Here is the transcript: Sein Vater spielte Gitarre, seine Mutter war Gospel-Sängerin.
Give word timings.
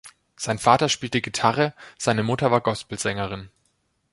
Sein 0.35 0.57
Vater 0.57 0.89
spielte 0.89 1.21
Gitarre, 1.21 1.75
seine 1.95 2.23
Mutter 2.23 2.49
war 2.49 2.61
Gospel-Sängerin. 2.61 3.51